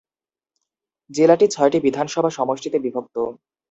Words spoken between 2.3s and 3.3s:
সমষ্টিতে বিভক্ত।